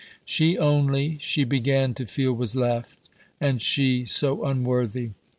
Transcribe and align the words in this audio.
She 0.25 0.57
only, 0.57 1.19
she 1.19 1.43
began 1.43 1.93
to 1.93 2.07
feel, 2.07 2.33
was 2.33 2.55
left; 2.55 2.97
and 3.39 3.61
she 3.61 4.03
so 4.03 4.43
unworthy! 4.45 5.11